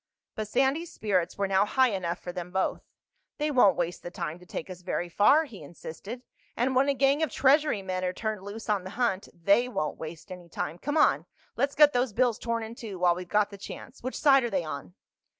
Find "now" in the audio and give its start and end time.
1.47-1.63